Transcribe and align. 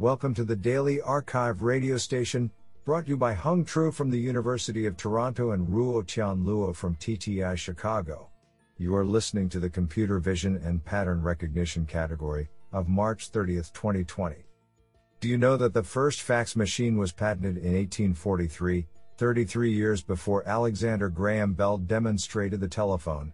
Welcome 0.00 0.34
to 0.34 0.44
the 0.44 0.56
Daily 0.56 1.00
Archive 1.00 1.62
radio 1.62 1.96
station, 1.98 2.50
brought 2.84 3.04
to 3.04 3.10
you 3.10 3.16
by 3.16 3.32
Hung 3.32 3.64
Tru 3.64 3.92
from 3.92 4.10
the 4.10 4.18
University 4.18 4.86
of 4.86 4.96
Toronto 4.96 5.52
and 5.52 5.68
Ruo 5.68 6.04
Tian 6.04 6.44
Luo 6.44 6.74
from 6.74 6.96
TTI 6.96 7.56
Chicago. 7.56 8.28
You 8.76 8.96
are 8.96 9.04
listening 9.04 9.48
to 9.50 9.60
the 9.60 9.70
Computer 9.70 10.18
Vision 10.18 10.56
and 10.64 10.84
Pattern 10.84 11.22
Recognition 11.22 11.86
category 11.86 12.48
of 12.72 12.88
March 12.88 13.28
30, 13.28 13.54
2020. 13.72 14.34
Do 15.20 15.28
you 15.28 15.38
know 15.38 15.56
that 15.56 15.72
the 15.72 15.84
first 15.84 16.22
fax 16.22 16.56
machine 16.56 16.96
was 16.96 17.12
patented 17.12 17.58
in 17.58 17.74
1843, 17.74 18.88
33 19.16 19.72
years 19.72 20.02
before 20.02 20.42
Alexander 20.48 21.08
Graham 21.08 21.52
Bell 21.54 21.78
demonstrated 21.78 22.58
the 22.58 22.66
telephone? 22.66 23.32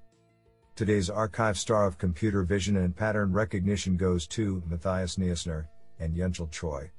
Today's 0.77 1.09
archive 1.09 1.57
star 1.57 1.87
of 1.87 1.97
computer 1.97 2.43
vision 2.43 2.77
and 2.77 2.95
pattern 2.95 3.33
recognition 3.33 3.97
goes 3.97 4.27
to 4.27 4.63
Matthias 4.69 5.17
Nießner 5.17 5.65
and 6.01 6.17
Yunchil 6.17 6.51
Choi 6.51 6.91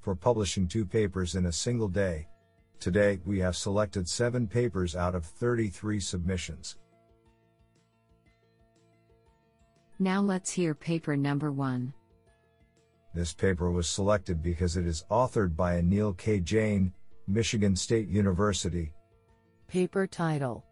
for 0.00 0.14
publishing 0.14 0.68
two 0.68 0.84
papers 0.84 1.34
in 1.34 1.46
a 1.46 1.52
single 1.52 1.88
day. 1.88 2.28
Today, 2.78 3.18
we 3.26 3.38
have 3.40 3.56
selected 3.56 4.08
seven 4.08 4.46
papers 4.46 4.96
out 4.96 5.14
of 5.14 5.24
33 5.24 6.00
submissions. 6.00 6.76
Now 9.98 10.22
let's 10.22 10.50
hear 10.50 10.74
paper 10.74 11.16
number 11.16 11.52
one. 11.52 11.92
This 13.14 13.34
paper 13.34 13.70
was 13.70 13.88
selected 13.88 14.42
because 14.42 14.76
it 14.76 14.86
is 14.86 15.04
authored 15.10 15.56
by 15.56 15.80
Anil 15.80 16.16
K. 16.16 16.40
Jain, 16.40 16.92
Michigan 17.26 17.76
State 17.76 18.08
University. 18.08 18.92
Paper 19.68 20.06
title 20.06 20.64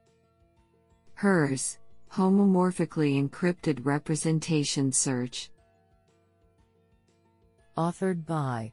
HERS 1.15 1.79
Homomorphically 2.13 3.23
Encrypted 3.23 3.85
Representation 3.85 4.93
Search. 4.93 5.51
Authored 7.79 8.27
by 8.27 8.73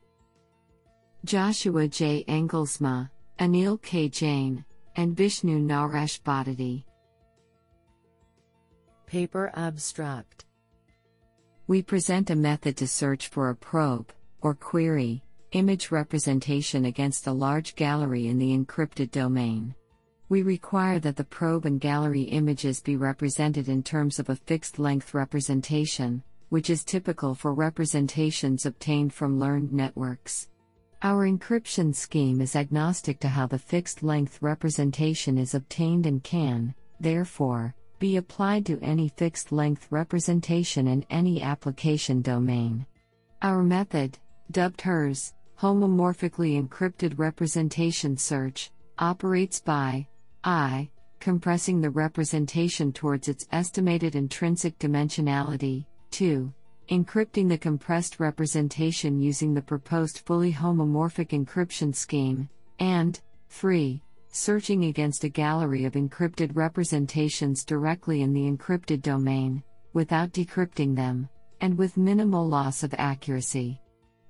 Joshua 1.25 1.87
J. 1.87 2.25
Engelsma, 2.27 3.11
Anil 3.39 3.79
K. 3.79 4.09
Jain, 4.09 4.65
and 4.95 5.15
Vishnu 5.15 5.59
Naresh 5.59 6.23
Boddeti. 6.23 6.85
Paper 9.05 9.51
Abstract 9.55 10.45
We 11.67 11.83
present 11.83 12.31
a 12.31 12.35
method 12.35 12.77
to 12.77 12.87
search 12.87 13.27
for 13.27 13.51
a 13.51 13.55
probe, 13.55 14.11
or 14.41 14.55
query, 14.55 15.23
image 15.51 15.91
representation 15.91 16.85
against 16.85 17.27
a 17.27 17.31
large 17.31 17.75
gallery 17.75 18.27
in 18.27 18.39
the 18.39 18.57
encrypted 18.57 19.11
domain. 19.11 19.75
We 20.29 20.41
require 20.41 20.97
that 21.01 21.15
the 21.15 21.25
probe 21.25 21.67
and 21.67 21.79
gallery 21.79 22.23
images 22.23 22.81
be 22.81 22.95
represented 22.95 23.69
in 23.69 23.83
terms 23.83 24.17
of 24.17 24.29
a 24.29 24.35
fixed 24.35 24.79
length 24.79 25.13
representation, 25.13 26.23
which 26.55 26.69
is 26.69 26.85
typical 26.85 27.35
for 27.35 27.53
representations 27.53 28.65
obtained 28.65 29.13
from 29.13 29.37
learned 29.37 29.73
networks. 29.73 30.47
Our 31.01 31.27
encryption 31.27 31.93
scheme 31.93 32.39
is 32.39 32.55
agnostic 32.55 33.19
to 33.19 33.27
how 33.27 33.45
the 33.45 33.59
fixed 33.59 34.03
length 34.03 34.41
representation 34.41 35.37
is 35.37 35.53
obtained 35.53 36.05
and 36.05 36.23
can, 36.23 36.73
therefore, 37.01 37.75
be 37.99 38.15
applied 38.15 38.65
to 38.67 38.79
any 38.81 39.09
fixed 39.17 39.51
length 39.51 39.87
representation 39.91 40.87
in 40.87 41.05
any 41.09 41.41
application 41.41 42.21
domain. 42.21 42.85
Our 43.41 43.61
method, 43.61 44.17
dubbed 44.49 44.79
HERS, 44.79 45.33
homomorphically 45.59 46.57
encrypted 46.57 47.19
representation 47.19 48.15
search, 48.15 48.71
operates 48.97 49.59
by 49.59 50.07
I. 50.45 50.89
Compressing 51.19 51.81
the 51.81 51.89
representation 51.89 52.93
towards 52.93 53.27
its 53.27 53.45
estimated 53.51 54.15
intrinsic 54.15 54.79
dimensionality. 54.79 55.85
2. 56.15 56.53
Encrypting 56.91 57.49
the 57.49 57.57
compressed 57.57 58.21
representation 58.21 59.19
using 59.19 59.53
the 59.53 59.61
proposed 59.61 60.19
fully 60.19 60.53
homomorphic 60.53 61.31
encryption 61.31 61.93
scheme. 61.93 62.47
And 62.79 63.19
3. 63.49 64.01
Searching 64.29 64.85
against 64.85 65.25
a 65.25 65.29
gallery 65.29 65.83
of 65.83 65.95
encrypted 65.95 66.55
representations 66.55 67.65
directly 67.65 68.21
in 68.21 68.31
the 68.31 68.49
encrypted 68.49 69.01
domain, 69.01 69.61
without 69.91 70.31
decrypting 70.31 70.95
them, 70.95 71.27
and 71.59 71.77
with 71.77 71.97
minimal 71.97 72.47
loss 72.47 72.83
of 72.83 72.95
accuracy. 72.97 73.81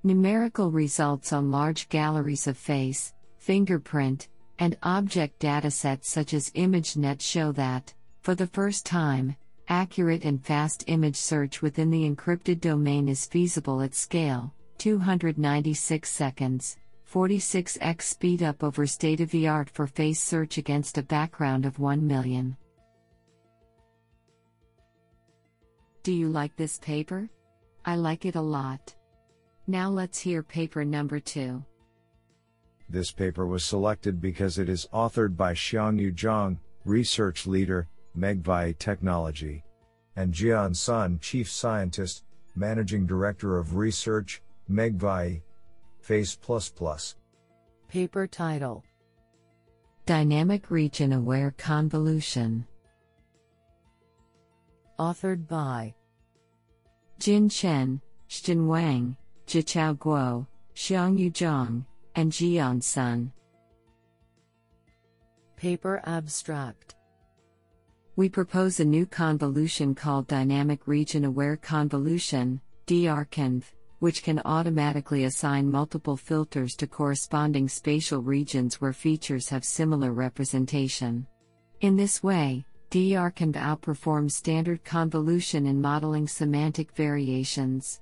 Numerical 0.01 0.71
results 0.71 1.33
on 1.33 1.51
large 1.51 1.87
galleries 1.89 2.47
of 2.47 2.57
face, 2.57 3.13
fingerprint, 3.37 4.29
and 4.57 4.75
object 4.81 5.39
datasets 5.39 6.05
such 6.05 6.33
as 6.33 6.49
ImageNet 6.55 7.21
show 7.21 7.51
that, 7.51 7.93
for 8.21 8.33
the 8.33 8.47
first 8.47 8.87
time, 8.87 9.35
accurate 9.67 10.25
and 10.25 10.43
fast 10.43 10.83
image 10.87 11.15
search 11.15 11.61
within 11.61 11.89
the 11.89 12.09
encrypted 12.09 12.61
domain 12.61 13.07
is 13.07 13.25
feasible 13.25 13.81
at 13.81 13.95
scale 13.95 14.53
296 14.77 16.09
seconds, 16.09 16.77
46x 17.11 18.01
speed 18.01 18.43
up 18.43 18.63
over 18.63 18.85
state 18.85 19.21
of 19.21 19.31
the 19.31 19.47
art 19.47 19.69
for 19.69 19.87
face 19.87 20.21
search 20.21 20.57
against 20.57 20.97
a 20.97 21.03
background 21.03 21.65
of 21.65 21.79
1 21.79 22.05
million. 22.05 22.57
Do 26.03 26.11
you 26.11 26.29
like 26.29 26.55
this 26.55 26.77
paper? 26.79 27.29
I 27.85 27.95
like 27.95 28.25
it 28.25 28.35
a 28.35 28.41
lot. 28.41 28.93
Now 29.67 29.89
let's 29.89 30.19
hear 30.19 30.43
paper 30.43 30.85
number 30.85 31.19
2. 31.19 31.63
This 32.89 33.11
paper 33.11 33.47
was 33.47 33.63
selected 33.63 34.21
because 34.21 34.59
it 34.59 34.69
is 34.69 34.87
authored 34.93 35.35
by 35.35 35.53
Xiangyu 35.53 36.13
Zhang, 36.13 36.59
research 36.83 37.47
leader, 37.47 37.87
Megvii 38.17 38.77
Technology, 38.77 39.63
and 40.15 40.33
Jian 40.33 40.75
Sun, 40.75 41.19
chief 41.19 41.49
scientist, 41.49 42.23
managing 42.55 43.05
director 43.05 43.57
of 43.57 43.75
research, 43.75 44.41
Megvii, 44.69 45.41
Face++. 45.99 46.37
Paper 47.87 48.27
title 48.27 48.83
Dynamic 50.05 50.69
Region 50.69 51.13
Aware 51.13 51.53
Convolution. 51.57 52.65
Authored 54.99 55.47
by 55.47 55.93
Jin 57.19 57.49
Chen, 57.49 58.01
Xijun 58.29 58.67
Wang, 58.67 59.17
Jichao 59.47 59.97
Guo, 59.97 60.47
Xiangyu 60.75 61.31
Zhang, 61.31 61.85
and 62.15 62.31
Jian 62.31 62.81
Sun. 62.81 63.31
Paper 65.55 66.01
Abstract 66.05 66.95
We 68.17 68.29
propose 68.29 68.79
a 68.79 68.85
new 68.85 69.05
convolution 69.05 69.93
called 69.93 70.27
Dynamic 70.27 70.87
Region 70.87 71.25
Aware 71.25 71.57
Convolution, 71.57 72.61
DRCONV, 72.87 73.63
which 73.99 74.23
can 74.23 74.41
automatically 74.45 75.25
assign 75.25 75.69
multiple 75.69 76.15
filters 76.15 76.77
to 76.77 76.87
corresponding 76.87 77.67
spatial 77.67 78.21
regions 78.21 78.79
where 78.79 78.93
features 78.93 79.49
have 79.49 79.65
similar 79.65 80.13
representation. 80.13 81.27
In 81.81 81.97
this 81.97 82.23
way, 82.23 82.65
DRCONV 82.89 83.55
outperforms 83.55 84.31
standard 84.31 84.85
convolution 84.85 85.65
in 85.65 85.81
modeling 85.81 86.29
semantic 86.29 86.93
variations. 86.95 87.99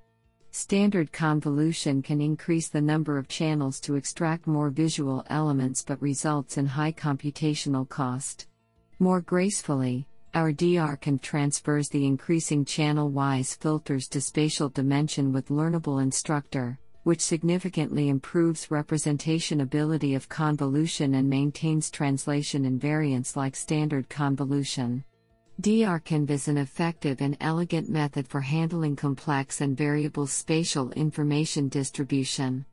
Standard 0.52 1.12
convolution 1.12 2.04
can 2.04 2.22
increase 2.22 2.68
the 2.68 2.80
number 2.80 3.18
of 3.18 3.28
channels 3.28 3.80
to 3.80 3.96
extract 3.96 4.46
more 4.46 4.70
visual 4.70 5.26
elements 5.32 5.84
but 5.84 6.00
results 6.04 6.60
in 6.60 6.68
high 6.68 6.92
computational 6.92 7.90
cost. 7.90 8.46
More 9.04 9.20
gracefully, 9.20 10.08
our 10.34 10.54
DRCONV 10.54 11.22
transfers 11.22 11.90
the 11.90 12.06
increasing 12.06 12.64
channel 12.64 13.10
wise 13.10 13.54
filters 13.54 14.08
to 14.08 14.22
spatial 14.22 14.70
dimension 14.70 15.34
with 15.34 15.50
learnable 15.50 16.02
instructor, 16.02 16.80
which 17.04 17.20
significantly 17.20 18.08
improves 18.08 18.72
representation 18.72 19.60
ability 19.60 20.16
of 20.16 20.30
convolution 20.30 21.16
and 21.16 21.30
maintains 21.30 21.92
translation 21.92 22.64
invariance 22.64 23.36
like 23.36 23.58
standard 23.58 24.08
convolution. 24.08 25.04
DRCONV 25.62 26.30
is 26.30 26.48
an 26.48 26.58
effective 26.58 27.20
and 27.20 27.36
elegant 27.42 27.90
method 27.90 28.26
for 28.30 28.40
handling 28.40 28.96
complex 28.96 29.60
and 29.60 29.76
variable 29.76 30.28
spatial 30.28 30.92
information 30.92 31.68
distribution. 31.68 32.66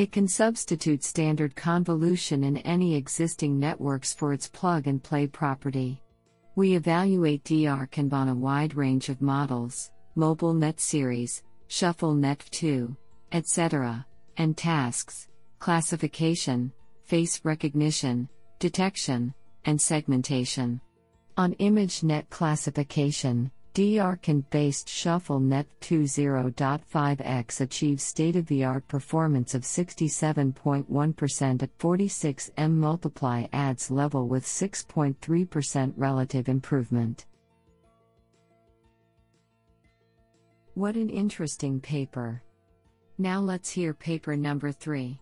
It 0.00 0.12
can 0.12 0.26
substitute 0.26 1.04
standard 1.04 1.54
convolution 1.54 2.42
in 2.42 2.56
any 2.56 2.94
existing 2.94 3.58
networks 3.60 4.14
for 4.14 4.32
its 4.32 4.48
plug 4.48 4.86
and 4.86 5.02
play 5.02 5.26
property. 5.26 6.02
We 6.56 6.74
evaluate 6.74 7.44
DRCONV 7.44 8.10
on 8.10 8.30
a 8.30 8.34
wide 8.34 8.74
range 8.74 9.10
of 9.10 9.20
models, 9.20 9.90
mobile 10.14 10.54
net 10.54 10.80
series, 10.80 11.42
shuffle 11.68 12.14
net 12.14 12.42
2, 12.50 12.96
etc., 13.32 14.06
and 14.38 14.56
tasks, 14.56 15.28
classification, 15.58 16.72
face 17.04 17.44
recognition, 17.44 18.26
detection, 18.58 19.34
and 19.66 19.78
segmentation. 19.78 20.80
On 21.36 21.52
ImageNet 21.56 22.30
classification, 22.30 23.50
DRCONV 23.72 24.50
based 24.50 24.88
ShuffleNet 24.88 25.66
20.5x 25.80 27.60
achieves 27.60 28.02
state 28.02 28.34
of 28.34 28.46
the 28.46 28.64
art 28.64 28.88
performance 28.88 29.54
of 29.54 29.62
67.1% 29.62 31.62
at 31.62 31.70
46 31.78 32.50
M 32.56 32.80
multiply 32.80 33.46
adds 33.52 33.88
level 33.88 34.26
with 34.26 34.44
6.3% 34.44 35.92
relative 35.96 36.48
improvement. 36.48 37.26
What 40.74 40.96
an 40.96 41.08
interesting 41.08 41.80
paper! 41.80 42.42
Now 43.18 43.38
let's 43.38 43.70
hear 43.70 43.94
paper 43.94 44.36
number 44.36 44.72
3. 44.72 45.16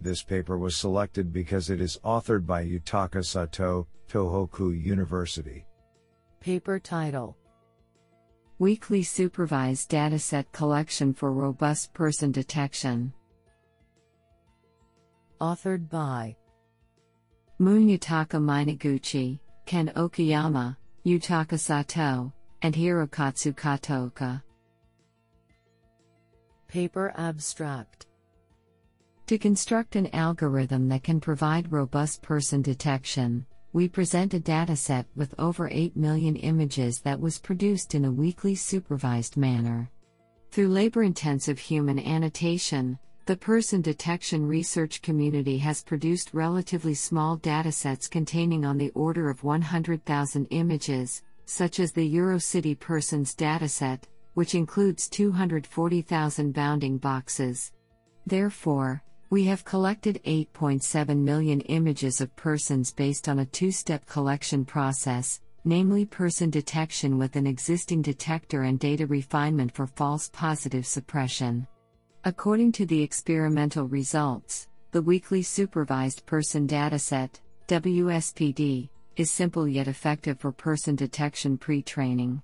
This 0.00 0.22
paper 0.22 0.56
was 0.56 0.76
selected 0.76 1.30
because 1.30 1.68
it 1.68 1.82
is 1.82 1.98
authored 2.04 2.46
by 2.46 2.64
Yutaka 2.64 3.22
Sato, 3.22 3.86
Tohoku 4.08 4.82
University. 4.82 5.67
Paper 6.40 6.78
title 6.78 7.36
Weakly 8.60 9.02
Supervised 9.02 9.90
Dataset 9.90 10.44
Collection 10.52 11.12
for 11.12 11.32
Robust 11.32 11.92
Person 11.92 12.30
Detection. 12.30 13.12
Authored 15.40 15.88
by 15.88 16.36
Munetaka 17.60 18.38
Minoguchi, 18.40 19.40
Ken 19.66 19.92
Okayama, 19.96 20.76
Yutaka 21.04 21.58
Sato, 21.58 22.32
and 22.62 22.74
Hirokatsu 22.74 23.54
Kataoka. 23.54 24.40
Paper 26.68 27.12
abstract 27.16 28.06
To 29.26 29.38
construct 29.38 29.96
an 29.96 30.08
algorithm 30.14 30.88
that 30.88 31.02
can 31.02 31.20
provide 31.20 31.72
robust 31.72 32.22
person 32.22 32.62
detection, 32.62 33.44
we 33.72 33.88
present 33.88 34.34
a 34.34 34.40
dataset 34.40 35.04
with 35.14 35.34
over 35.38 35.68
8 35.70 35.96
million 35.96 36.36
images 36.36 37.00
that 37.00 37.20
was 37.20 37.38
produced 37.38 37.94
in 37.94 38.04
a 38.04 38.10
weakly 38.10 38.54
supervised 38.54 39.36
manner. 39.36 39.90
Through 40.50 40.68
labor 40.68 41.02
intensive 41.02 41.58
human 41.58 41.98
annotation, 41.98 42.98
the 43.26 43.36
person 43.36 43.82
detection 43.82 44.46
research 44.46 45.02
community 45.02 45.58
has 45.58 45.82
produced 45.82 46.32
relatively 46.32 46.94
small 46.94 47.36
datasets 47.36 48.08
containing 48.08 48.64
on 48.64 48.78
the 48.78 48.90
order 48.94 49.28
of 49.28 49.44
100,000 49.44 50.46
images, 50.46 51.22
such 51.44 51.78
as 51.78 51.92
the 51.92 52.14
EuroCity 52.14 52.78
Persons 52.78 53.34
dataset, 53.34 54.04
which 54.32 54.54
includes 54.54 55.08
240,000 55.08 56.54
bounding 56.54 56.96
boxes. 56.96 57.72
Therefore, 58.26 59.02
we 59.30 59.44
have 59.44 59.64
collected 59.64 60.22
8.7 60.24 61.18
million 61.18 61.60
images 61.62 62.22
of 62.22 62.34
persons 62.34 62.92
based 62.92 63.28
on 63.28 63.40
a 63.40 63.46
two 63.46 63.70
step 63.70 64.06
collection 64.06 64.64
process, 64.64 65.42
namely 65.66 66.06
person 66.06 66.48
detection 66.48 67.18
with 67.18 67.36
an 67.36 67.46
existing 67.46 68.00
detector 68.00 68.62
and 68.62 68.78
data 68.78 69.06
refinement 69.06 69.74
for 69.74 69.86
false 69.86 70.30
positive 70.30 70.86
suppression. 70.86 71.66
According 72.24 72.72
to 72.72 72.86
the 72.86 73.02
experimental 73.02 73.86
results, 73.86 74.66
the 74.92 75.02
weakly 75.02 75.42
supervised 75.42 76.24
person 76.24 76.66
dataset, 76.66 77.28
WSPD, 77.68 78.88
is 79.16 79.30
simple 79.30 79.68
yet 79.68 79.88
effective 79.88 80.40
for 80.40 80.52
person 80.52 80.96
detection 80.96 81.58
pre 81.58 81.82
training. 81.82 82.40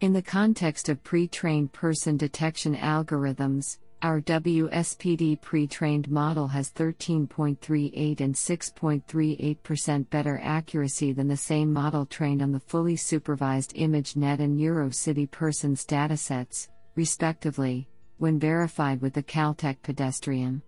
In 0.00 0.12
the 0.12 0.22
context 0.22 0.88
of 0.88 1.02
pre 1.02 1.26
trained 1.26 1.72
person 1.72 2.16
detection 2.16 2.76
algorithms, 2.76 3.78
our 4.02 4.20
WSPD 4.20 5.40
pre 5.40 5.66
trained 5.66 6.10
model 6.10 6.48
has 6.48 6.70
13.38 6.70 8.20
and 8.20 8.34
6.38% 8.34 10.10
better 10.10 10.40
accuracy 10.42 11.12
than 11.12 11.28
the 11.28 11.36
same 11.36 11.72
model 11.72 12.06
trained 12.06 12.40
on 12.40 12.52
the 12.52 12.60
fully 12.60 12.96
supervised 12.96 13.74
ImageNet 13.74 14.40
and 14.40 14.58
EuroCity 14.58 15.30
persons 15.30 15.84
datasets, 15.84 16.68
respectively, 16.94 17.88
when 18.18 18.38
verified 18.38 19.02
with 19.02 19.12
the 19.12 19.22
Caltech 19.22 19.82
pedestrian. 19.82 20.62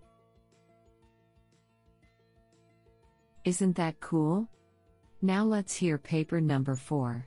Isn't 3.45 3.75
that 3.75 3.99
cool? 3.99 4.47
Now 5.21 5.43
let's 5.43 5.75
hear 5.75 5.97
paper 5.97 6.39
number 6.39 6.75
4. 6.75 7.25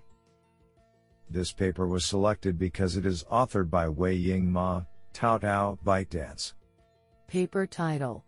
This 1.29 1.53
paper 1.53 1.89
was 1.89 2.05
selected 2.05 2.59
because 2.59 2.97
it 2.97 3.05
is 3.05 3.25
authored 3.25 3.69
by 3.69 3.89
Wei 3.89 4.15
Ying 4.15 4.51
Ma, 4.51 4.83
Tao 5.17 5.39
Tao, 5.39 5.79
ByteDance. 5.83 6.53
Paper 7.27 7.67
title 7.67 8.23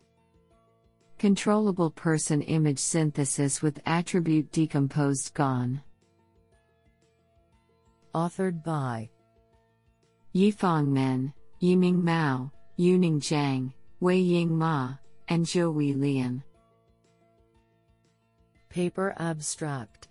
Controllable 1.19 1.91
Person 1.91 2.41
Image 2.41 2.79
Synthesis 2.79 3.61
with 3.61 3.79
Attribute 3.85 4.51
Decomposed 4.53 5.35
GAN. 5.35 5.83
Authored 8.15 8.65
by 8.65 9.11
Yifang 10.35 10.87
Men, 10.87 11.35
Yiming 11.61 12.03
Mao, 12.03 12.51
Yuning 12.79 13.21
Zhang, 13.21 13.75
Wei 14.01 14.17
Ying 14.17 14.57
Ma, 14.57 14.95
and 15.29 15.45
Zhouhui 15.45 15.95
Lian. 15.95 16.43
Paper 18.71 19.15
abstract 19.19 20.09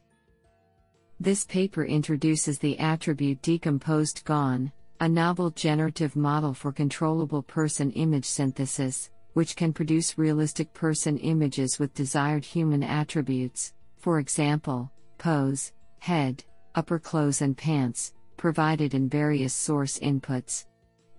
This 1.19 1.43
paper 1.43 1.83
introduces 1.83 2.59
the 2.59 2.77
attribute 2.77 3.41
decomposed 3.41 4.23
GAN, 4.25 4.71
a 4.99 5.07
novel 5.07 5.51
generative 5.51 6.15
model 6.15 6.53
for 6.53 6.71
controllable 6.71 7.43
person 7.43 7.91
image 7.91 8.25
synthesis, 8.25 9.11
which 9.33 9.55
can 9.55 9.71
produce 9.71 10.17
realistic 10.17 10.73
person 10.73 11.17
images 11.19 11.77
with 11.77 11.93
desired 11.93 12.43
human 12.43 12.81
attributes, 12.81 13.73
for 13.97 14.17
example, 14.17 14.91
pose, 15.19 15.71
head, 15.99 16.43
upper 16.73 16.97
clothes, 16.97 17.41
and 17.41 17.55
pants, 17.55 18.13
provided 18.37 18.95
in 18.95 19.07
various 19.07 19.53
source 19.53 19.99
inputs. 19.99 20.65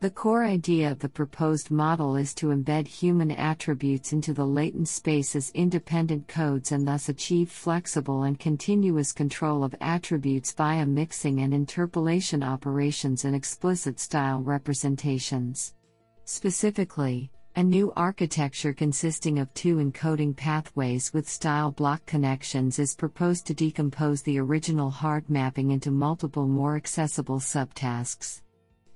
The 0.00 0.10
core 0.10 0.44
idea 0.44 0.92
of 0.92 1.00
the 1.00 1.08
proposed 1.08 1.72
model 1.72 2.14
is 2.14 2.32
to 2.34 2.50
embed 2.50 2.86
human 2.86 3.32
attributes 3.32 4.12
into 4.12 4.32
the 4.32 4.46
latent 4.46 4.86
space 4.86 5.34
as 5.34 5.50
independent 5.54 6.28
codes 6.28 6.70
and 6.70 6.86
thus 6.86 7.08
achieve 7.08 7.50
flexible 7.50 8.22
and 8.22 8.38
continuous 8.38 9.10
control 9.10 9.64
of 9.64 9.74
attributes 9.80 10.52
via 10.52 10.86
mixing 10.86 11.40
and 11.40 11.52
interpolation 11.52 12.44
operations 12.44 13.24
and 13.24 13.34
explicit 13.34 13.98
style 13.98 14.40
representations. 14.40 15.74
Specifically, 16.26 17.32
a 17.56 17.64
new 17.64 17.92
architecture 17.96 18.72
consisting 18.72 19.40
of 19.40 19.52
two 19.54 19.78
encoding 19.78 20.36
pathways 20.36 21.12
with 21.12 21.28
style 21.28 21.72
block 21.72 22.06
connections 22.06 22.78
is 22.78 22.94
proposed 22.94 23.48
to 23.48 23.54
decompose 23.54 24.22
the 24.22 24.38
original 24.38 24.90
hard 24.90 25.28
mapping 25.28 25.72
into 25.72 25.90
multiple 25.90 26.46
more 26.46 26.76
accessible 26.76 27.40
subtasks. 27.40 28.42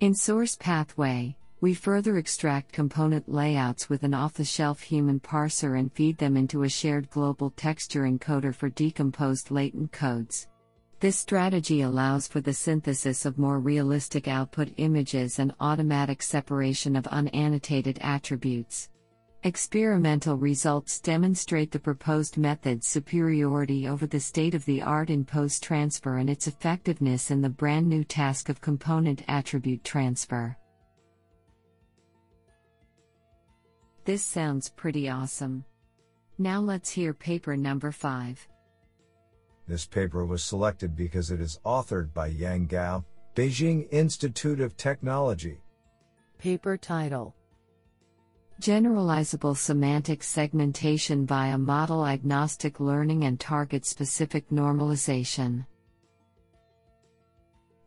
In 0.02 0.16
Source 0.16 0.56
Pathway, 0.56 1.37
we 1.60 1.75
further 1.75 2.19
extract 2.19 2.72
component 2.72 3.28
layouts 3.28 3.88
with 3.88 4.02
an 4.02 4.14
off 4.14 4.34
the 4.34 4.44
shelf 4.44 4.81
human 4.81 5.20
parser 5.20 5.78
and 5.78 5.93
feed 5.93 6.19
them 6.19 6.37
into 6.37 6.64
a 6.64 6.69
shared 6.69 7.08
global 7.08 7.50
texture 7.50 8.02
encoder 8.02 8.52
for 8.52 8.69
decomposed 8.69 9.52
latent 9.52 9.93
codes. 9.93 10.49
This 10.99 11.14
strategy 11.14 11.82
allows 11.82 12.26
for 12.26 12.40
the 12.40 12.52
synthesis 12.52 13.25
of 13.25 13.38
more 13.38 13.60
realistic 13.60 14.26
output 14.26 14.72
images 14.76 15.38
and 15.38 15.54
automatic 15.60 16.20
separation 16.20 16.96
of 16.96 17.05
unannotated 17.05 17.98
attributes. 18.00 18.88
Experimental 19.44 20.37
results 20.37 21.01
demonstrate 21.01 21.72
the 21.72 21.79
proposed 21.79 22.39
method's 22.39 22.87
superiority 22.87 23.89
over 23.89 24.06
the 24.06 24.20
state 24.20 24.55
of 24.55 24.65
the 24.67 24.81
art 24.81 25.11
in 25.11 25.25
pose 25.25 25.58
transfer 25.58 26.19
and 26.19 26.31
its 26.31 26.46
effectiveness 26.46 27.32
in 27.32 27.43
the 27.43 27.49
brand 27.49 27.89
new 27.89 28.05
task 28.05 28.49
of 28.49 28.61
component 28.61 29.25
attribute 29.27 29.82
transfer. 29.82 30.56
This 34.05 34.22
sounds 34.22 34.69
pretty 34.69 35.08
awesome. 35.08 35.65
Now 36.39 36.61
let's 36.61 36.91
hear 36.91 37.13
paper 37.13 37.56
number 37.56 37.91
5. 37.91 38.46
This 39.67 39.87
paper 39.87 40.25
was 40.25 40.44
selected 40.44 40.94
because 40.94 41.32
it 41.32 41.41
is 41.41 41.58
authored 41.67 42.15
by 42.15 42.29
Yang 42.29 42.67
Gao, 42.67 43.05
Beijing 43.34 43.89
Institute 43.91 44.61
of 44.61 44.77
Technology. 44.77 45.58
Paper 46.39 46.77
title 46.77 47.34
Generalizable 48.62 49.56
semantic 49.56 50.22
segmentation 50.22 51.26
via 51.26 51.58
model 51.58 52.06
agnostic 52.06 52.78
learning 52.78 53.24
and 53.24 53.40
target 53.40 53.84
specific 53.84 54.48
normalization. 54.50 55.66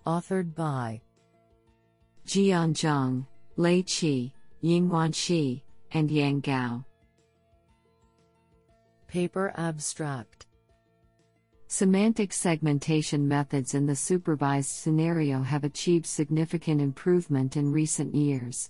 Authored 0.06 0.54
by 0.54 1.00
Jian 2.28 2.74
Zhang, 2.74 3.26
Lei 3.56 3.84
Qi, 3.84 4.34
Yinghuan 4.62 5.16
Shi, 5.16 5.64
and 5.94 6.12
Yang 6.12 6.42
Gao. 6.42 6.86
Paper 9.08 9.54
abstract 9.56 10.46
Semantic 11.70 12.34
segmentation 12.34 13.26
methods 13.26 13.76
in 13.76 13.86
the 13.86 13.96
supervised 13.96 14.72
scenario 14.72 15.42
have 15.42 15.64
achieved 15.64 16.06
significant 16.06 16.82
improvement 16.82 17.56
in 17.56 17.72
recent 17.72 18.14
years. 18.14 18.70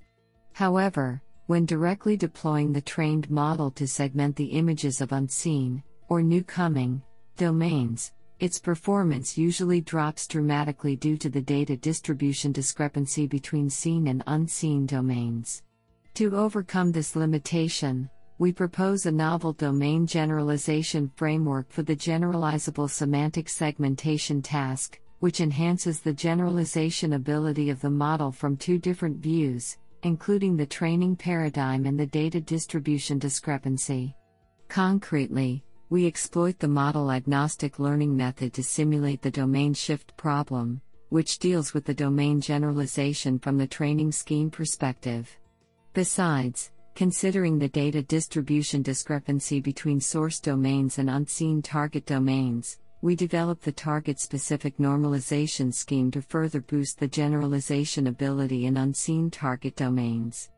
However, 0.53 1.23
when 1.47 1.65
directly 1.65 2.17
deploying 2.17 2.73
the 2.73 2.81
trained 2.81 3.29
model 3.29 3.69
to 3.69 3.87
segment 3.87 4.35
the 4.35 4.45
images 4.45 4.99
of 4.99 5.11
unseen, 5.11 5.83
or 6.09 6.23
new 6.23 6.43
coming, 6.43 7.01
domains, 7.37 8.13
its 8.39 8.59
performance 8.59 9.37
usually 9.37 9.79
drops 9.79 10.27
dramatically 10.27 10.95
due 10.95 11.15
to 11.15 11.29
the 11.29 11.41
data 11.41 11.77
distribution 11.77 12.51
discrepancy 12.51 13.27
between 13.27 13.69
seen 13.69 14.07
and 14.07 14.23
unseen 14.25 14.85
domains. 14.87 15.61
To 16.15 16.35
overcome 16.35 16.91
this 16.91 17.15
limitation, 17.15 18.09
we 18.39 18.51
propose 18.51 19.05
a 19.05 19.11
novel 19.11 19.53
domain 19.53 20.07
generalization 20.07 21.11
framework 21.15 21.71
for 21.71 21.83
the 21.83 21.95
generalizable 21.95 22.89
semantic 22.89 23.47
segmentation 23.49 24.41
task, 24.41 24.99
which 25.19 25.39
enhances 25.39 25.99
the 25.99 26.13
generalization 26.13 27.13
ability 27.13 27.69
of 27.69 27.79
the 27.81 27.89
model 27.89 28.31
from 28.31 28.57
two 28.57 28.77
different 28.77 29.17
views 29.17 29.77
including 30.05 30.55
the 30.55 30.67
training 30.67 31.15
paradigm 31.15 31.87
and 31.87 31.99
the 31.99 32.05
data 32.05 32.39
distribution 32.39 33.17
discrepancy. 33.17 34.15
Concretely, 34.67 35.63
we 35.89 36.05
exploit 36.05 36.59
the 36.59 36.67
model 36.67 37.11
agnostic 37.11 37.79
learning 37.79 38.15
method 38.15 38.53
to 38.53 38.61
simulate 38.61 39.23
the 39.23 39.31
domain 39.31 39.73
shift 39.73 40.15
problem, 40.15 40.79
which 41.09 41.39
deals 41.39 41.73
with 41.73 41.85
the 41.85 41.93
domain 41.93 42.39
generalization 42.39 43.39
from 43.39 43.57
the 43.57 43.65
training 43.65 44.11
scheme 44.11 44.51
perspective. 44.51 45.35
Besides, 45.93 46.71
considering 46.93 47.57
the 47.57 47.69
data 47.69 48.03
distribution 48.03 48.83
discrepancy 48.83 49.59
between 49.59 49.99
source 49.99 50.39
domains 50.39 50.99
and 50.99 51.09
unseen 51.09 51.63
target 51.63 52.05
domains, 52.05 52.77
we 53.05 53.15
developed 53.15 53.63
the 53.63 53.71
target 53.71 54.19
specific 54.19 54.79
normalization 54.79 55.71
scheme 55.71 56.09
to 56.09 56.23
further 56.23 56.59
boost 56.59 56.97
the 56.97 57.07
generalization 57.07 58.07
ability 58.07 58.65
in 58.65 58.77
unseen 58.77 59.29
target 59.29 59.75
domains. 59.75 60.49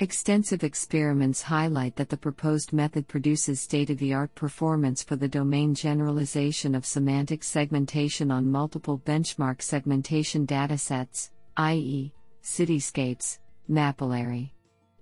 Extensive 0.00 0.64
experiments 0.64 1.42
highlight 1.42 1.94
that 1.94 2.08
the 2.08 2.16
proposed 2.16 2.72
method 2.72 3.06
produces 3.06 3.60
state 3.60 3.88
of 3.88 3.98
the 3.98 4.12
art 4.12 4.34
performance 4.34 5.00
for 5.00 5.14
the 5.14 5.28
domain 5.28 5.76
generalization 5.76 6.74
of 6.74 6.84
semantic 6.84 7.44
segmentation 7.44 8.32
on 8.32 8.50
multiple 8.50 8.98
benchmark 8.98 9.62
segmentation 9.62 10.44
datasets, 10.44 11.30
i.e., 11.56 12.12
cityscapes, 12.42 13.38
mapillary. 13.70 14.50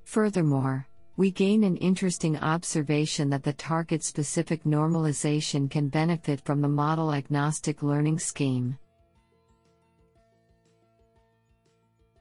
Furthermore, 0.05 0.87
we 1.17 1.31
gain 1.31 1.65
an 1.65 1.77
interesting 1.77 2.39
observation 2.39 3.29
that 3.31 3.43
the 3.43 3.53
target 3.53 4.03
specific 4.03 4.65
normalization 4.65 5.71
can 5.71 5.89
benefit 5.89 6.41
from 6.41 6.61
the 6.61 6.69
model 6.69 7.13
agnostic 7.13 7.83
learning 7.83 8.19
scheme. 8.19 8.79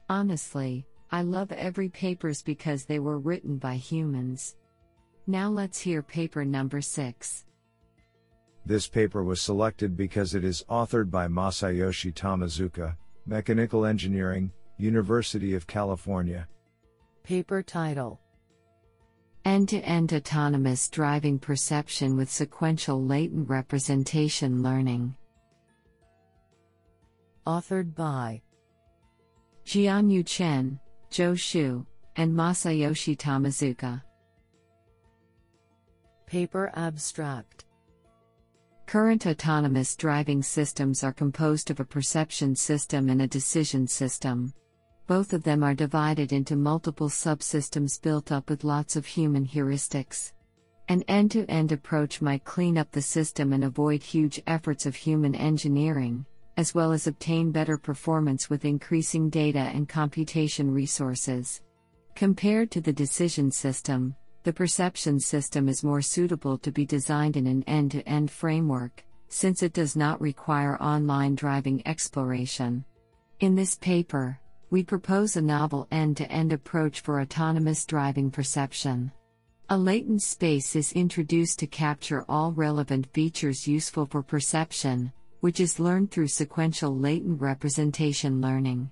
Honestly, 0.08 0.84
I 1.12 1.22
love 1.22 1.52
every 1.52 1.88
papers 1.88 2.42
because 2.42 2.84
they 2.84 2.98
were 2.98 3.18
written 3.18 3.58
by 3.58 3.74
humans. 3.76 4.56
Now 5.26 5.48
let's 5.48 5.78
hear 5.78 6.02
paper 6.02 6.44
number 6.44 6.80
6. 6.80 7.44
This 8.66 8.88
paper 8.88 9.24
was 9.24 9.40
selected 9.40 9.96
because 9.96 10.34
it 10.34 10.44
is 10.44 10.64
authored 10.68 11.10
by 11.10 11.28
Masayoshi 11.28 12.12
Tomizuka, 12.12 12.96
Mechanical 13.26 13.86
Engineering, 13.86 14.52
University 14.76 15.54
of 15.54 15.66
California. 15.66 16.46
Paper 17.22 17.62
title 17.62 18.20
End 19.44 19.70
to 19.70 19.78
end 19.78 20.12
autonomous 20.12 20.88
driving 20.88 21.38
perception 21.38 22.16
with 22.16 22.30
sequential 22.30 23.02
latent 23.02 23.48
representation 23.48 24.62
learning. 24.62 25.16
Authored 27.46 27.94
by 27.94 28.42
Jianyu 29.64 30.26
Chen, 30.26 30.78
Zhou 31.10 31.32
Xu, 31.32 31.86
and 32.16 32.34
Masayoshi 32.34 33.16
Tomizuka. 33.16 34.02
Paper 36.26 36.70
Abstract 36.74 37.64
Current 38.86 39.26
autonomous 39.26 39.96
driving 39.96 40.42
systems 40.42 41.02
are 41.02 41.12
composed 41.12 41.70
of 41.70 41.80
a 41.80 41.84
perception 41.84 42.54
system 42.54 43.08
and 43.08 43.22
a 43.22 43.26
decision 43.26 43.86
system. 43.86 44.52
Both 45.10 45.32
of 45.32 45.42
them 45.42 45.64
are 45.64 45.74
divided 45.74 46.32
into 46.32 46.54
multiple 46.54 47.08
subsystems 47.08 48.00
built 48.00 48.30
up 48.30 48.48
with 48.48 48.62
lots 48.62 48.94
of 48.94 49.04
human 49.04 49.44
heuristics. 49.44 50.34
An 50.88 51.02
end 51.08 51.32
to 51.32 51.44
end 51.50 51.72
approach 51.72 52.22
might 52.22 52.44
clean 52.44 52.78
up 52.78 52.92
the 52.92 53.02
system 53.02 53.52
and 53.52 53.64
avoid 53.64 54.04
huge 54.04 54.40
efforts 54.46 54.86
of 54.86 54.94
human 54.94 55.34
engineering, 55.34 56.24
as 56.56 56.76
well 56.76 56.92
as 56.92 57.08
obtain 57.08 57.50
better 57.50 57.76
performance 57.76 58.48
with 58.48 58.64
increasing 58.64 59.28
data 59.28 59.58
and 59.74 59.88
computation 59.88 60.70
resources. 60.70 61.60
Compared 62.14 62.70
to 62.70 62.80
the 62.80 62.92
decision 62.92 63.50
system, 63.50 64.14
the 64.44 64.52
perception 64.52 65.18
system 65.18 65.68
is 65.68 65.82
more 65.82 66.02
suitable 66.02 66.56
to 66.58 66.70
be 66.70 66.86
designed 66.86 67.36
in 67.36 67.48
an 67.48 67.64
end 67.64 67.90
to 67.90 68.08
end 68.08 68.30
framework, 68.30 69.02
since 69.26 69.64
it 69.64 69.72
does 69.72 69.96
not 69.96 70.20
require 70.20 70.80
online 70.80 71.34
driving 71.34 71.82
exploration. 71.84 72.84
In 73.40 73.56
this 73.56 73.74
paper, 73.74 74.38
we 74.70 74.84
propose 74.84 75.36
a 75.36 75.42
novel 75.42 75.88
end 75.90 76.16
to 76.16 76.30
end 76.30 76.52
approach 76.52 77.00
for 77.00 77.20
autonomous 77.20 77.84
driving 77.84 78.30
perception. 78.30 79.10
A 79.68 79.76
latent 79.76 80.22
space 80.22 80.76
is 80.76 80.92
introduced 80.92 81.58
to 81.58 81.66
capture 81.66 82.24
all 82.28 82.52
relevant 82.52 83.12
features 83.12 83.66
useful 83.66 84.06
for 84.06 84.22
perception, 84.22 85.12
which 85.40 85.58
is 85.58 85.80
learned 85.80 86.12
through 86.12 86.28
sequential 86.28 86.96
latent 86.96 87.40
representation 87.40 88.40
learning. 88.40 88.90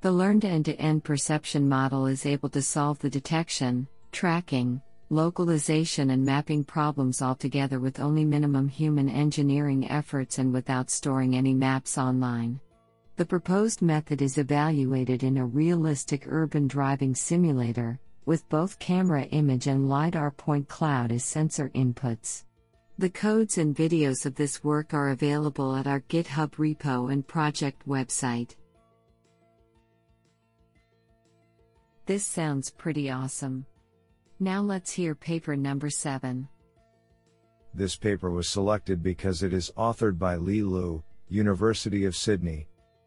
The 0.00 0.10
learned 0.10 0.44
end 0.44 0.64
to 0.64 0.74
end 0.80 1.04
perception 1.04 1.68
model 1.68 2.06
is 2.06 2.26
able 2.26 2.48
to 2.50 2.62
solve 2.62 2.98
the 2.98 3.10
detection, 3.10 3.86
tracking, 4.10 4.82
localization, 5.10 6.10
and 6.10 6.24
mapping 6.24 6.64
problems 6.64 7.22
altogether 7.22 7.78
with 7.78 8.00
only 8.00 8.24
minimum 8.24 8.68
human 8.68 9.08
engineering 9.08 9.88
efforts 9.88 10.38
and 10.38 10.52
without 10.52 10.90
storing 10.90 11.36
any 11.36 11.54
maps 11.54 11.96
online. 11.96 12.58
The 13.16 13.26
proposed 13.26 13.82
method 13.82 14.22
is 14.22 14.38
evaluated 14.38 15.22
in 15.22 15.36
a 15.36 15.44
realistic 15.44 16.24
urban 16.26 16.66
driving 16.66 17.14
simulator, 17.14 18.00
with 18.24 18.48
both 18.48 18.78
camera 18.78 19.24
image 19.24 19.66
and 19.66 19.88
LiDAR 19.88 20.30
point 20.30 20.66
cloud 20.68 21.12
as 21.12 21.22
sensor 21.22 21.68
inputs. 21.74 22.44
The 22.98 23.10
codes 23.10 23.58
and 23.58 23.76
videos 23.76 24.24
of 24.24 24.34
this 24.34 24.64
work 24.64 24.94
are 24.94 25.10
available 25.10 25.76
at 25.76 25.86
our 25.86 26.00
GitHub 26.02 26.52
repo 26.52 27.12
and 27.12 27.26
project 27.26 27.86
website. 27.86 28.56
This 32.06 32.26
sounds 32.26 32.70
pretty 32.70 33.10
awesome. 33.10 33.66
Now 34.40 34.62
let's 34.62 34.90
hear 34.90 35.14
paper 35.14 35.54
number 35.54 35.90
7. 35.90 36.48
This 37.74 37.94
paper 37.94 38.30
was 38.30 38.48
selected 38.48 39.02
because 39.02 39.42
it 39.42 39.52
is 39.52 39.70
authored 39.76 40.18
by 40.18 40.36
Li 40.36 40.62
Liu, 40.62 41.02
University 41.28 42.04
of 42.04 42.16
Sydney, 42.16 42.66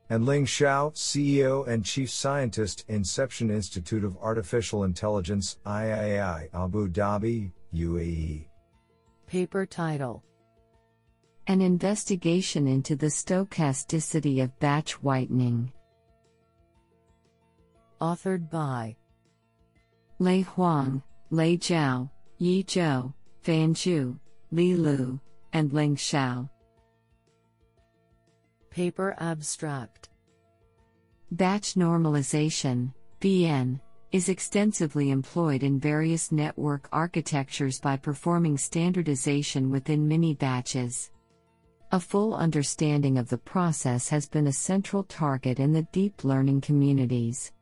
and 0.10 0.26
Ling 0.26 0.46
Shao, 0.46 0.90
CEO 0.90 1.68
and 1.68 1.84
Chief 1.84 2.10
Scientist, 2.10 2.86
Inception 2.88 3.50
Institute 3.50 4.04
of 4.04 4.18
Artificial 4.18 4.84
Intelligence, 4.84 5.58
III, 5.66 6.50
Abu 6.54 6.88
Dhabi, 6.90 7.52
UAE. 7.74 8.46
Paper 9.28 9.66
title 9.66 10.24
An 11.48 11.62
investigation 11.62 12.68
into 12.68 12.96
the 12.96 13.08
stochasticity 13.08 14.44
of 14.44 14.58
batch 14.60 15.02
whitening. 15.02 15.72
Authored 18.00 18.50
by 18.50 18.96
Lei 20.20 20.42
Huang, 20.42 21.02
Lei 21.32 21.58
Zhao, 21.58 22.10
Yi 22.38 22.64
Zhou, 22.64 23.14
Fan 23.42 23.74
Zhu, 23.74 24.20
Li 24.52 24.76
Liu, 24.76 25.20
and 25.54 25.74
Ling 25.74 25.96
Shao. 25.96 26.50
Paper 28.76 29.16
Abstract 29.20 30.10
Batch 31.32 31.76
normalization, 31.76 32.94
BN, 33.22 33.80
is 34.12 34.28
extensively 34.28 35.12
employed 35.12 35.64
in 35.64 35.80
various 35.80 36.30
network 36.30 36.90
architectures 36.92 37.80
by 37.80 37.96
performing 37.96 38.58
standardization 38.58 39.70
within 39.72 40.06
mini 40.06 40.34
batches. 40.34 41.10
A 41.94 42.00
full 42.02 42.36
understanding 42.36 43.18
of 43.18 43.30
the 43.30 43.38
process 43.38 44.10
has 44.10 44.28
been 44.28 44.48
a 44.48 44.52
central 44.52 45.04
target 45.04 45.62
in 45.62 45.72
the 45.72 45.88
deep 45.94 46.26
learning 46.26 46.60
communities. 46.60 47.54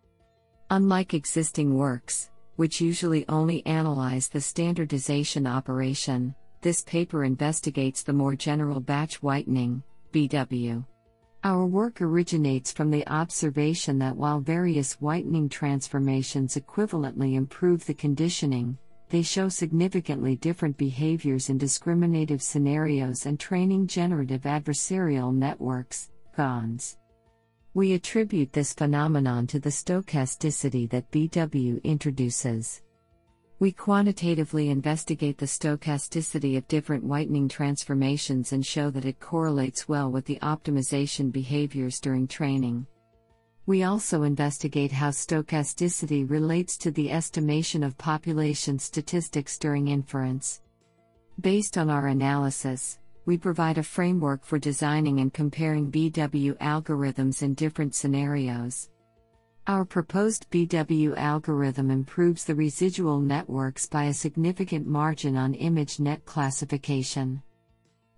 Unlike 0.71 1.13
existing 1.13 1.77
works, 1.77 2.31
which 2.55 2.81
usually 2.81 3.23
only 3.29 3.63
analyze 3.67 4.29
the 4.29 4.41
standardization 4.41 5.45
operation, 5.45 6.33
this 6.61 6.81
paper 6.81 7.23
investigates 7.23 8.01
the 8.01 8.13
more 8.13 8.35
general 8.35 8.79
batch 8.79 9.21
whitening, 9.21 9.83
BW. 10.11 10.83
Our 11.45 11.65
work 11.65 12.01
originates 12.01 12.71
from 12.71 12.89
the 12.89 13.05
observation 13.05 13.99
that 13.99 14.15
while 14.15 14.39
various 14.39 15.01
whitening 15.01 15.49
transformations 15.49 16.55
equivalently 16.55 17.33
improve 17.33 17.85
the 17.85 17.93
conditioning, 17.93 18.77
they 19.09 19.23
show 19.23 19.49
significantly 19.49 20.37
different 20.37 20.77
behaviors 20.77 21.49
in 21.49 21.57
discriminative 21.57 22.41
scenarios 22.41 23.25
and 23.25 23.37
training 23.37 23.87
generative 23.87 24.43
adversarial 24.43 25.35
networks, 25.35 26.11
GANs. 26.37 26.97
We 27.73 27.91
attribute 27.91 28.53
this 28.53 28.73
phenomenon 28.73 29.45
to 29.47 29.59
the 29.59 29.69
stochasticity 29.69 30.89
that 30.91 31.11
BW 31.11 31.83
introduces. 31.83 32.82
We 33.59 33.71
quantitatively 33.71 34.69
investigate 34.69 35.37
the 35.37 35.45
stochasticity 35.45 36.57
of 36.57 36.67
different 36.67 37.03
whitening 37.03 37.47
transformations 37.47 38.51
and 38.51 38.65
show 38.65 38.89
that 38.89 39.05
it 39.05 39.19
correlates 39.19 39.87
well 39.87 40.11
with 40.11 40.25
the 40.25 40.39
optimization 40.41 41.31
behaviors 41.31 41.99
during 41.99 42.27
training. 42.27 42.87
We 43.65 43.83
also 43.83 44.23
investigate 44.23 44.91
how 44.91 45.11
stochasticity 45.11 46.29
relates 46.29 46.77
to 46.79 46.91
the 46.91 47.11
estimation 47.11 47.83
of 47.83 47.97
population 47.97 48.77
statistics 48.77 49.57
during 49.57 49.87
inference. 49.87 50.61
Based 51.39 51.77
on 51.77 51.89
our 51.89 52.07
analysis, 52.07 52.99
we 53.25 53.37
provide 53.37 53.77
a 53.77 53.83
framework 53.83 54.43
for 54.43 54.59
designing 54.59 55.21
and 55.21 55.33
comparing 55.33 55.89
BW 55.89 56.57
algorithms 56.57 57.41
in 57.41 57.53
different 57.53 57.95
scenarios. 57.95 58.89
Our 59.65 59.85
proposed 59.85 60.49
BW 60.51 61.15
algorithm 61.15 61.89
improves 61.89 62.43
the 62.43 62.53
residual 62.53 63.21
networks 63.21 63.85
by 63.87 64.05
a 64.05 64.13
significant 64.13 64.85
margin 64.85 65.37
on 65.37 65.53
ImageNet 65.53 66.25
classification. 66.25 67.41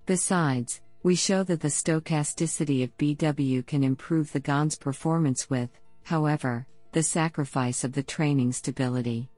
Besides, 0.07 0.81
we 1.03 1.13
show 1.13 1.43
that 1.43 1.61
the 1.61 1.67
stochasticity 1.67 2.83
of 2.83 2.97
BW 2.97 3.63
can 3.67 3.83
improve 3.83 4.31
the 4.31 4.39
GAN's 4.39 4.75
performance 4.75 5.47
with, 5.47 5.69
however, 6.01 6.65
the 6.93 7.03
sacrifice 7.03 7.83
of 7.83 7.93
the 7.93 8.01
training 8.01 8.51
stability. 8.51 9.29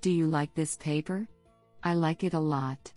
Do 0.00 0.12
you 0.12 0.28
like 0.28 0.54
this 0.54 0.76
paper? 0.76 1.26
I 1.82 1.94
like 1.94 2.22
it 2.22 2.34
a 2.34 2.38
lot. 2.38 2.92